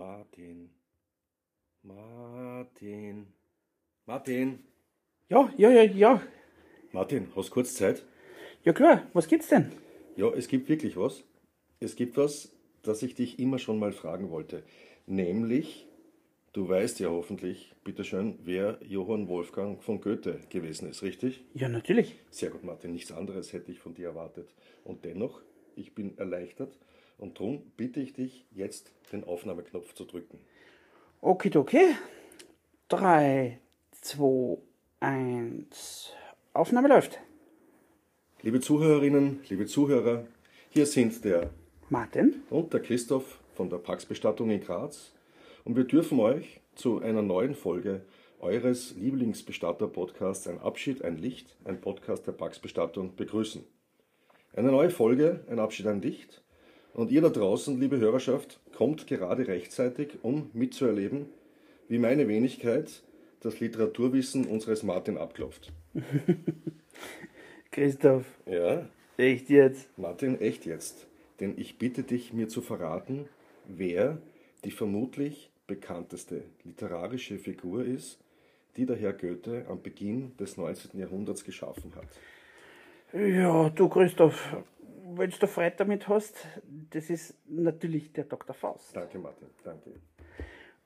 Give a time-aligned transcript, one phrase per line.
[0.00, 0.70] Martin.
[1.82, 3.26] Martin.
[4.06, 4.64] Martin.
[5.28, 6.22] Ja, ja, ja, ja.
[6.92, 8.02] Martin, hast kurz Zeit?
[8.64, 9.72] Ja klar, was gibt's denn?
[10.16, 11.22] Ja, es gibt wirklich was.
[11.80, 12.50] Es gibt was,
[12.80, 14.62] das ich dich immer schon mal fragen wollte.
[15.04, 15.86] Nämlich,
[16.54, 21.44] du weißt ja hoffentlich, bitteschön, wer Johann Wolfgang von Goethe gewesen ist, richtig?
[21.52, 22.16] Ja, natürlich.
[22.30, 22.92] Sehr gut, Martin.
[22.92, 24.54] Nichts anderes hätte ich von dir erwartet.
[24.82, 25.42] Und dennoch,
[25.76, 26.78] ich bin erleichtert
[27.20, 30.38] und darum bitte ich dich, jetzt den Aufnahmeknopf zu drücken.
[31.20, 31.94] Okidoki.
[32.88, 33.60] Drei,
[34.00, 34.58] zwei,
[35.00, 36.12] eins.
[36.52, 37.20] Aufnahme läuft.
[38.42, 40.26] Liebe Zuhörerinnen, liebe Zuhörer,
[40.70, 41.50] hier sind der
[41.90, 42.42] Martin?
[42.50, 45.12] und der Christoph von der Pax Bestattung in Graz
[45.64, 48.02] und wir dürfen euch zu einer neuen Folge
[48.40, 53.62] eures Lieblingsbestatter-Podcasts Ein Abschied, ein Licht, ein Podcast der Pax Bestattung begrüßen.
[54.54, 56.42] Eine neue Folge, ein Abschied, ein Licht.
[56.94, 61.26] Und ihr da draußen, liebe Hörerschaft, kommt gerade rechtzeitig, um mitzuerleben,
[61.88, 63.02] wie meine Wenigkeit
[63.40, 65.72] das Literaturwissen unseres Martin abklopft.
[67.70, 69.88] Christoph, Ja, echt jetzt?
[69.96, 71.06] Martin, echt jetzt.
[71.38, 73.28] Denn ich bitte dich, mir zu verraten,
[73.66, 74.18] wer
[74.64, 78.18] die vermutlich bekannteste literarische Figur ist,
[78.76, 80.98] die der Herr Goethe am Beginn des 19.
[80.98, 82.08] Jahrhunderts geschaffen hat.
[83.12, 84.56] Ja, du Christoph,
[85.16, 86.46] wenn du Freude damit hast,
[86.90, 88.54] das ist natürlich der Dr.
[88.54, 88.94] Faust.
[88.94, 89.90] Danke, Martin, danke.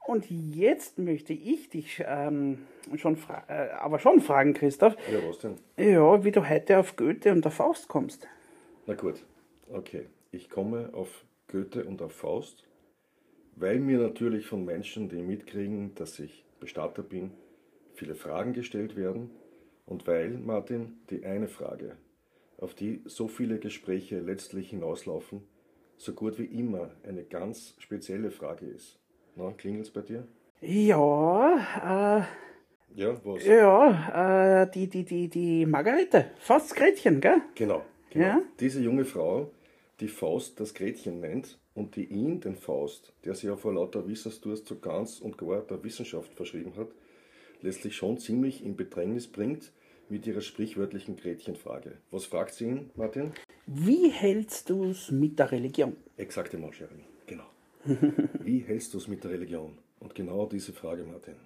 [0.07, 3.17] Und jetzt möchte ich dich ähm, schon
[3.49, 5.57] äh, aber schon fragen, Christoph, Ja, was denn?
[5.79, 8.29] ja, wie du heute auf Goethe und der Faust kommst.
[8.87, 9.25] Na gut,
[9.71, 10.07] okay.
[10.31, 12.65] Ich komme auf Goethe und auf Faust,
[13.57, 17.31] weil mir natürlich von Menschen, die mitkriegen, dass ich Bestatter bin,
[17.95, 19.31] viele Fragen gestellt werden
[19.87, 21.97] und weil, Martin, die eine Frage,
[22.59, 25.43] auf die so viele Gespräche letztlich hinauslaufen,
[25.97, 28.99] so gut wie immer eine ganz spezielle Frage ist.
[29.37, 30.27] Na, klingelt's bei dir?
[30.61, 32.27] Ja,
[32.95, 33.45] Ja, was?
[33.45, 37.43] äh, ja, äh, die, die, die, die Margarete, Fausts Gretchen, gell?
[37.55, 38.25] Genau, genau.
[38.25, 38.43] Ja?
[38.61, 39.51] Diese junge Frau,
[40.01, 44.07] die Faust das Gretchen nennt und die ihn, den Faust, der sich ja vor lauter
[44.09, 46.89] Wissensdurst zu ganz und gar der Wissenschaft verschrieben hat,
[47.63, 49.73] letztlich schon ziemlich in Bedrängnis bringt
[50.09, 51.99] mit ihrer sprichwörtlichen Gretchenfrage.
[52.11, 53.33] Was fragt sie ihn, Martin?
[53.67, 55.97] Wie hältst du's mit der Religion?
[56.17, 57.47] Exakte Marscherin, genau.
[58.41, 59.79] Wie hältst du es mit der Religion?
[60.01, 61.37] Und genau diese Frage, Martin,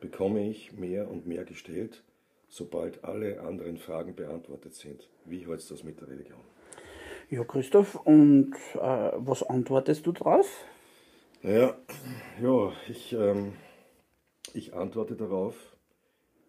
[0.00, 2.02] bekomme ich mehr und mehr gestellt,
[2.48, 5.08] sobald alle anderen Fragen beantwortet sind.
[5.24, 6.40] Wie hältst du es mit der Religion?
[7.30, 10.48] Ja, Christoph, und äh, was antwortest du drauf?
[11.42, 11.76] Ja,
[12.40, 13.52] ja ich, ähm,
[14.52, 15.75] ich antworte darauf,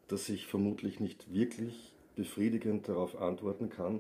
[0.08, 4.00] dass ich vermutlich nicht wirklich befriedigend darauf antworten kann,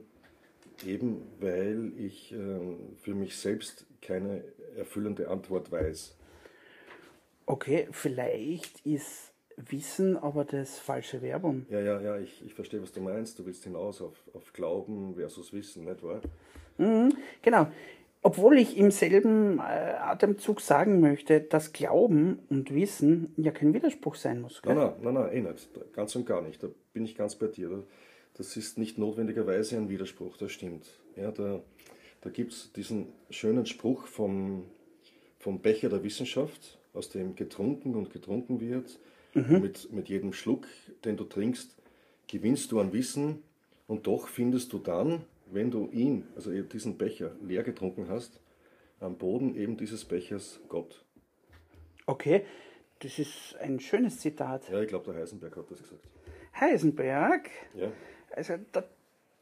[0.85, 4.44] eben weil ich ähm, für mich selbst keine
[4.75, 6.16] erfüllende Antwort weiß.
[7.45, 11.66] Okay, vielleicht ist Wissen aber das falsche Werbung.
[11.69, 13.39] Ja, ja, ja, ich, ich verstehe, was du meinst.
[13.39, 16.22] Du willst hinaus auf, auf Glauben versus Wissen, nicht wahr?
[17.41, 17.68] Genau.
[18.22, 24.16] Obwohl ich im selben äh, Atemzug sagen möchte, dass Glauben und Wissen ja kein Widerspruch
[24.16, 24.62] sein muss.
[24.62, 24.76] Gell?
[24.76, 25.70] Nein, nein, nein, nein, eh nicht.
[25.94, 26.62] Ganz und gar nicht.
[26.62, 27.84] Da bin ich ganz bei dir.
[28.34, 30.86] Das ist nicht notwendigerweise ein Widerspruch, das stimmt.
[31.16, 31.62] Ja, da
[32.22, 34.66] da gibt es diesen schönen Spruch vom,
[35.40, 39.00] vom Becher der Wissenschaft, aus dem getrunken und getrunken wird.
[39.34, 40.66] Mit, mit jedem Schluck,
[41.06, 41.75] den du trinkst,
[42.28, 43.44] gewinnst du an Wissen
[43.86, 45.22] und doch findest du dann,
[45.52, 48.40] wenn du ihn, also diesen Becher, leer getrunken hast,
[49.00, 51.06] am Boden eben dieses Bechers Gott.
[52.06, 52.44] Okay,
[53.00, 54.70] das ist ein schönes Zitat.
[54.70, 56.02] Ja, ich glaube, der Heisenberg hat das gesagt.
[56.60, 57.92] Heisenberg, Ja.
[58.32, 58.84] also da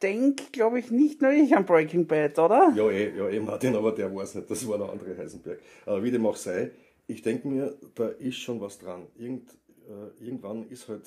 [0.01, 2.73] denk, glaube ich, nicht nur ich an Breaking Bad, oder?
[2.75, 5.59] Ja, eh, ja, eh, Martin, aber der weiß nicht, das war der andere Heisenberg.
[5.85, 6.71] Aber wie dem auch sei,
[7.07, 9.07] ich denke mir, da ist schon was dran.
[9.17, 9.49] Irgend,
[9.87, 11.03] äh, irgendwann ist halt,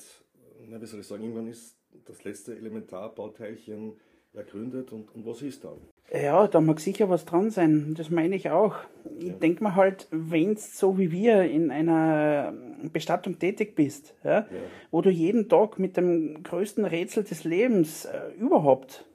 [0.67, 1.75] na, wie soll ich sagen, irgendwann ist
[2.05, 3.93] das letzte Elementarbauteilchen
[4.39, 5.77] ergründet und, und was ist dann?
[6.11, 7.93] Ja, da mag sicher was dran sein.
[7.95, 8.75] Das meine ich auch.
[9.19, 12.51] Ich denk mir halt, wenn's so wie wir in einer
[12.91, 14.47] Bestattung tätig bist, ja,
[14.89, 19.05] wo du jeden Tag mit dem größten Rätsel des Lebens äh, überhaupt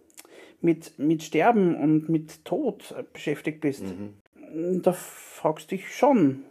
[0.60, 3.82] mit, mit Sterben und mit Tod äh, beschäftigt bist,
[4.82, 6.44] da fragst du dich schon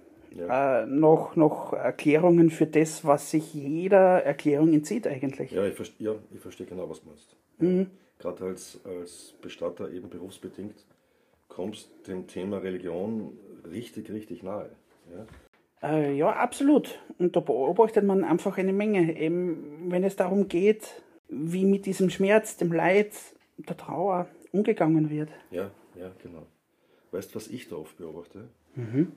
[0.50, 5.52] äh, noch, noch Erklärungen für das, was sich jeder Erklärung entzieht eigentlich.
[5.52, 7.38] Ja, ich, verste- ja, ich verstehe genau, was du meinst.
[8.24, 10.86] Gerade als, als Bestatter eben berufsbedingt
[11.50, 13.38] kommst dem Thema Religion
[13.70, 14.70] richtig, richtig nahe.
[15.12, 15.90] Ja?
[15.90, 17.00] Äh, ja, absolut.
[17.20, 22.10] Und da beobachtet man einfach eine Menge, eben wenn es darum geht, wie mit diesem
[22.10, 23.12] Schmerz, dem Leid,
[23.58, 25.30] der Trauer umgegangen wird.
[25.52, 26.48] Ja, ja, genau.
[27.12, 28.48] Weißt du, was ich da oft beobachte?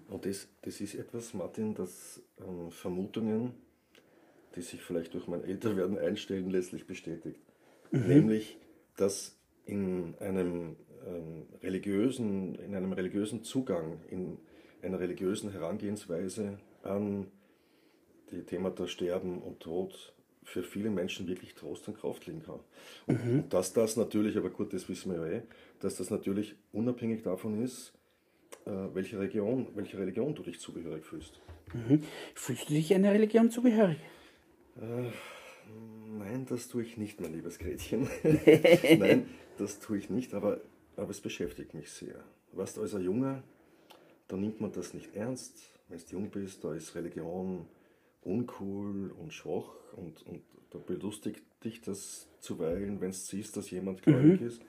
[0.08, 3.55] Und das, das ist etwas, Martin, das ähm, Vermutungen,
[4.56, 7.41] die sich vielleicht durch mein Älterwerden einstellen, letztlich bestätigt.
[7.93, 8.58] Nämlich,
[8.96, 10.76] dass in einem
[11.06, 14.38] ähm, religiösen, in einem religiösen Zugang, in
[14.82, 17.26] einer religiösen Herangehensweise an
[18.31, 22.60] die Themata Sterben und Tod für viele Menschen wirklich Trost und Kraft liegen kann.
[23.06, 25.43] Und dass das natürlich, aber gut, das wissen wir ja eh,
[25.81, 27.93] dass das natürlich unabhängig davon ist,
[28.64, 31.40] äh, welche Religion, welche Religion du dich zugehörig fühlst.
[32.34, 33.98] Fühlst du dich einer Religion zugehörig?
[36.19, 38.09] Nein, das tue ich nicht, mein liebes Gretchen.
[38.99, 39.29] Nein,
[39.59, 40.61] das tue ich nicht, aber,
[40.97, 42.25] aber es beschäftigt mich sehr.
[42.53, 43.43] Weißt du, als ein Junger,
[44.29, 45.59] da nimmt man das nicht ernst.
[45.89, 47.67] Wenn du jung bist, da ist Religion
[48.23, 54.03] uncool und schwach und, und da belustigt dich das zuweilen, wenn du siehst, dass jemand
[54.03, 54.63] gläubig ist.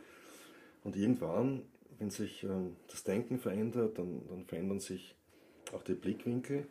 [0.84, 1.64] Und irgendwann,
[1.98, 5.16] wenn sich ähm, das Denken verändert, dann, dann verändern sich
[5.74, 6.68] auch die Blickwinkel.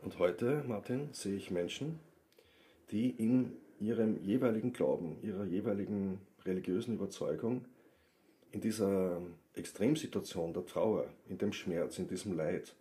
[0.00, 2.00] Und heute, Martin, sehe ich Menschen,
[2.90, 7.64] die in ihrem jeweiligen Glauben, ihrer jeweiligen religiösen Überzeugung,
[8.52, 9.20] in dieser
[9.54, 12.74] Extremsituation der Trauer, in dem Schmerz, in diesem Leid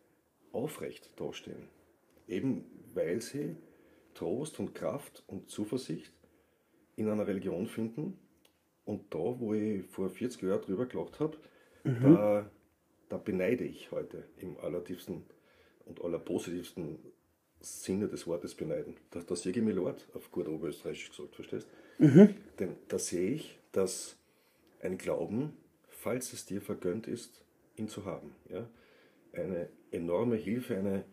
[0.52, 1.68] aufrecht dastehen.
[2.28, 3.56] Eben weil sie
[4.14, 6.14] Trost und Kraft und Zuversicht
[6.96, 8.18] in einer Religion finden.
[8.86, 11.38] Und da, wo ich vor 40 Jahren drüber gelacht habe,
[11.84, 12.50] da,
[13.08, 15.24] da beneide ich heute im allertiefsten
[15.86, 17.00] und allerpositivsten
[17.62, 18.96] Sinne des Wortes beneiden.
[19.12, 21.68] Da, da sehe ich mich Lord, auf gut Oberösterreichisch gesagt, verstehst?
[21.98, 24.16] Denn da sehe ich, dass
[24.82, 25.54] ein Glauben,
[25.90, 27.44] falls es dir vergönnt ist,
[27.76, 28.66] ihn zu haben, ja,
[29.34, 31.04] eine enorme Hilfe, eine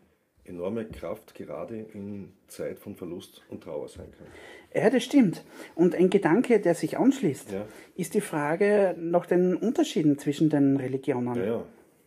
[0.44, 4.28] enorme Kraft gerade in Zeit von Verlust und Trauer sein kann.
[4.72, 5.44] Ja, das stimmt.
[5.75, 7.66] Und ein Gedanke, der sich anschließt, Ja.
[7.96, 11.34] ist die Frage nach den Unterschieden zwischen den Religionen.
[11.34, 11.64] Ja,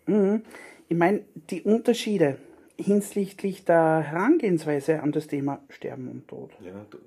[0.07, 0.41] ja.
[0.87, 2.37] Ich meine, die Unterschiede
[2.79, 6.51] hinsichtlich der Herangehensweise an das Thema Sterben und Tod.
[6.63, 6.97] ja du,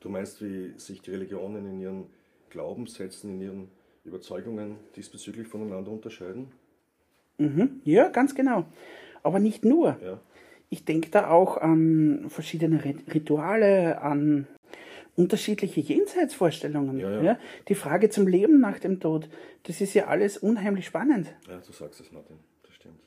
[0.00, 2.04] du meinst, wie sich die Religionen in ihren
[2.50, 3.68] Glaubenssätzen, in ihren
[4.04, 6.48] Überzeugungen diesbezüglich voneinander unterscheiden?
[7.84, 8.64] Ja, ganz genau.
[9.22, 9.96] Aber nicht nur.
[10.04, 10.20] Ja.
[10.70, 14.46] Ich denke da auch an verschiedene Rit- Rituale, an
[15.16, 16.98] unterschiedliche Jenseitsvorstellungen.
[16.98, 17.38] Ja, ja.
[17.68, 19.28] Die Frage zum Leben nach dem Tod,
[19.64, 21.32] das ist ja alles unheimlich spannend.
[21.48, 22.36] Ja, du sagst es, Martin.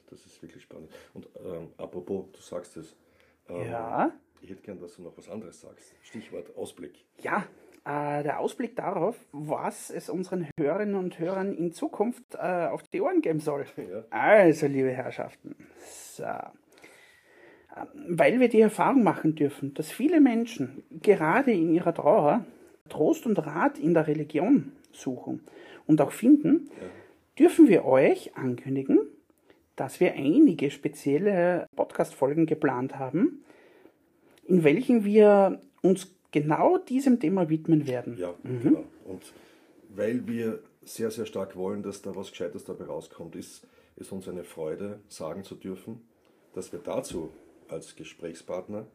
[0.10, 0.90] Das ist wirklich spannend.
[1.14, 2.96] Und ähm, apropos, du sagst es.
[3.50, 4.12] Ähm, Ja.
[4.42, 5.96] Ich hätte gern, dass du noch was anderes sagst.
[6.02, 7.04] Stichwort Ausblick.
[7.24, 7.48] Ja,
[7.86, 13.02] äh, der Ausblick darauf, was es unseren Hörerinnen und Hörern in Zukunft äh, auf die
[13.02, 13.66] Ohren geben soll.
[13.78, 14.04] Ja.
[14.12, 16.24] Also, liebe Herrschaften, so.
[18.08, 22.46] Weil wir die Erfahrung machen dürfen, dass viele Menschen gerade in ihrer Trauer
[22.90, 25.46] Trost und Rat in der Religion suchen
[25.86, 26.70] und auch finden,
[27.38, 29.00] dürfen wir euch ankündigen,
[29.78, 33.44] dass wir einige spezielle Podcast-Folgen geplant haben,
[34.46, 38.18] in welchen wir uns genau diesem Thema widmen werden.
[38.18, 38.84] Ja, genau.
[39.06, 39.22] Und
[39.90, 43.66] weil wir sehr, sehr stark wollen, dass da was Gescheites dabei rauskommt, ist
[43.96, 46.02] es uns eine Freude, sagen zu dürfen,
[46.54, 47.32] dass wir dazu
[47.70, 48.86] als Gesprächspartner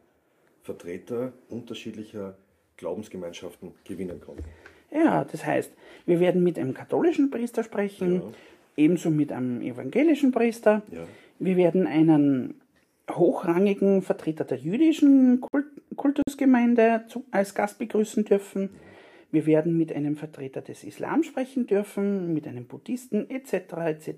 [0.63, 2.35] Vertreter unterschiedlicher
[2.77, 4.43] Glaubensgemeinschaften gewinnen konnten.
[4.91, 5.71] Ja, das heißt,
[6.05, 8.31] wir werden mit einem katholischen Priester sprechen, Ja.
[8.75, 10.81] Ebenso mit einem evangelischen Priester.
[10.91, 11.05] Ja.
[11.39, 12.61] Wir werden einen
[13.09, 15.65] hochrangigen Vertreter der jüdischen Kult
[15.95, 18.71] Kultusgemeinde zu, als Gast begrüßen dürfen.
[19.31, 23.53] Wir werden mit einem Vertreter des Islam sprechen dürfen, mit einem Buddhisten etc.
[23.53, 24.09] etc.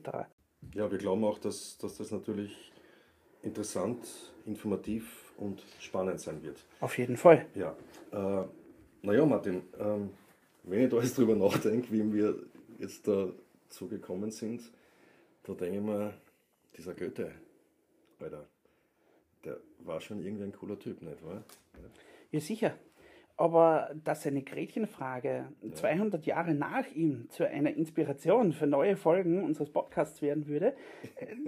[0.74, 2.72] Ja, wir glauben auch, dass, dass das natürlich
[3.44, 4.00] interessant,
[4.46, 6.64] informativ und spannend sein wird.
[6.80, 7.46] Auf jeden Fall.
[7.56, 7.76] Ja,
[8.12, 8.46] äh,
[9.02, 10.10] naja, Martin, ähm,
[10.64, 12.36] wenn ich da jetzt drüber nachdenke, wie wir
[12.80, 13.08] jetzt
[13.68, 14.62] dazu gekommen sind,
[15.44, 16.14] da denke ich mir,
[16.78, 17.32] dieser Goethe,
[18.20, 18.46] Alter,
[19.44, 21.44] der war schon irgendwie ein cooler Typ, nicht wahr?
[22.32, 22.76] Ja, sicher.
[23.38, 29.70] Aber dass eine Gretchenfrage 200 Jahre nach ihm zu einer Inspiration für neue Folgen unseres
[29.70, 30.74] Podcasts werden würde,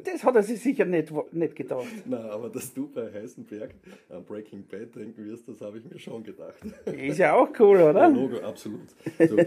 [0.04, 1.88] das hat er sich sicher nicht, nicht gedacht.
[2.06, 3.74] Na, aber dass du bei Heisenberg
[4.10, 6.58] an Breaking Bad denken wirst, das habe ich mir schon gedacht.
[6.86, 8.10] Ist ja auch cool, Ja, oder?
[8.10, 8.90] Logo, absolut.
[9.18, 9.38] So,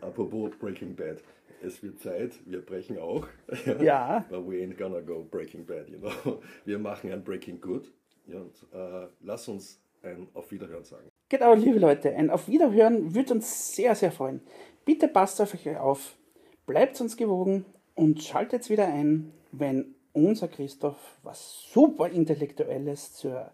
[0.00, 1.22] apropos Breaking Bad.
[1.62, 3.26] Es wird Zeit, wir brechen auch.
[3.80, 4.24] Ja.
[4.30, 6.40] But we ain't gonna go Breaking Bad, you know.
[6.64, 7.92] Wir machen ein Breaking Good.
[8.26, 11.08] Ja, und äh, lass uns ein Auf Wiederhören sagen.
[11.28, 14.40] Genau, liebe Leute, ein Auf Wiederhören würde uns sehr, sehr freuen.
[14.84, 16.16] Bitte passt auf euch auf,
[16.66, 17.64] bleibt uns gewogen
[17.94, 23.52] und schaltet wieder ein, wenn unser Christoph was super Intellektuelles zur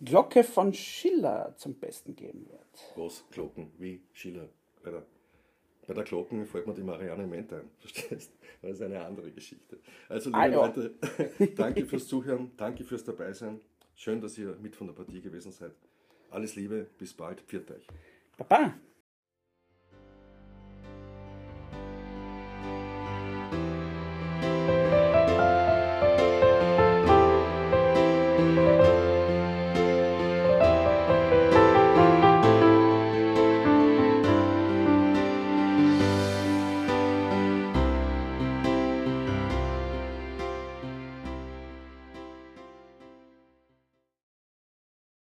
[0.00, 2.94] Glocke von Schiller zum Besten geben wird.
[2.94, 4.48] Großglocken wie Schiller.
[4.82, 5.04] Alter,
[5.86, 8.32] Bei der Glocken fällt mir die Marianne Ment ein, verstehst?
[8.62, 9.78] Das ist eine andere Geschichte.
[10.08, 10.66] Also, liebe ja.
[10.66, 10.94] Leute,
[11.56, 13.60] danke fürs Zuhören, danke fürs Dabeisein.
[13.94, 15.72] Schön, dass ihr mit von der Partie gewesen seid.
[16.30, 17.86] Alles Liebe, bis bald, pfiat euch.
[18.36, 18.74] Baba.